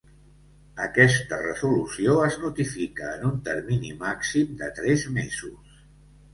[0.85, 5.81] Aquesta resolució es notifica en un termini màxim de tres mesos.